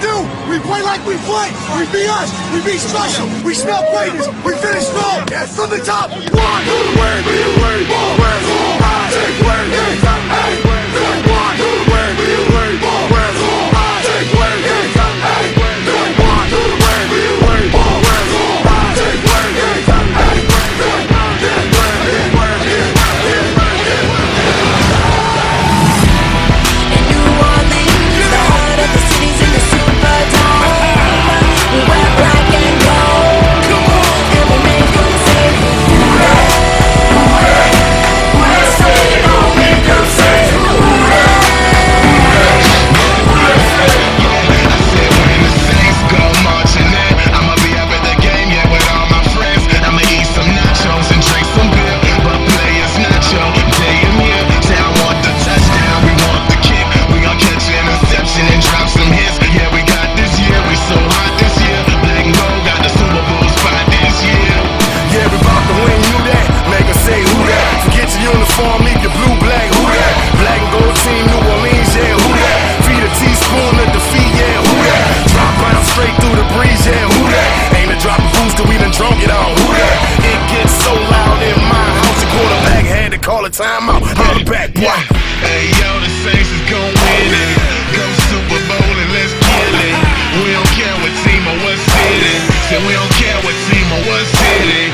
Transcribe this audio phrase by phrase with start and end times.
[0.00, 0.14] do.
[0.50, 1.50] We play like we play.
[1.76, 2.30] We be us.
[2.52, 3.26] We be special.
[3.44, 4.28] We smell greatness.
[4.44, 5.26] We finish strong.
[5.30, 6.10] Yes, from the top.
[6.10, 7.37] One, two, three.
[83.48, 84.04] a timeout.
[84.04, 85.00] I'm back, boy.
[85.40, 87.56] Hey, yo, the Saints is gon' win it.
[87.96, 89.96] Go Super Bowl and let's kill it.
[90.44, 92.34] We don't care what team or what city.
[92.68, 94.87] Say we don't care what team or what city.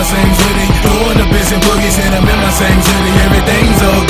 [0.00, 0.66] my same city.
[0.80, 3.12] Doing the bits boogies and I'm in my same city.
[3.26, 4.09] Everything's okay.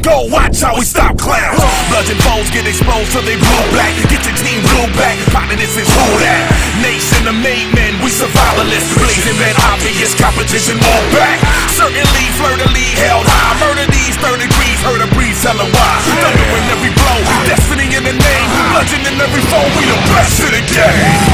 [0.00, 0.26] go.
[0.32, 1.60] Watch how we stop clowns.
[1.88, 3.92] Bloods and bones get exposed till they blue black.
[4.08, 5.16] Get your team blue back.
[5.32, 6.44] Finding this is Who Dat?
[6.80, 8.96] Nation of made men, we survivalists.
[8.96, 11.38] Blazing man, obvious competition more back.
[11.76, 13.54] Certainly, flirt lead held high.
[13.60, 15.92] Murder these third degrees, heard a breeze telling why.
[16.24, 18.48] Thunder in every blow, destiny in the name.
[18.72, 21.29] Bludgeon in every phone, we the best in the game.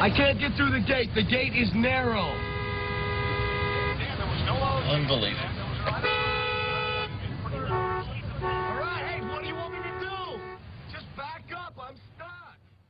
[0.00, 1.10] I can't get through the gate.
[1.14, 2.30] The gate is narrow.
[4.88, 6.29] Unbelievable.